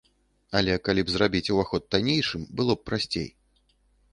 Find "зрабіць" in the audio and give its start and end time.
1.15-1.51